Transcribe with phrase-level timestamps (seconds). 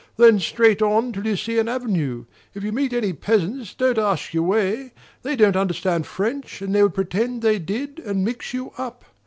[0.17, 2.25] Then straight ahead till you see an avenue.
[2.55, 4.93] If you meet any peasants, don't ask your way.
[5.21, 9.05] They don't understand French, and they would pretend they did and mix you up.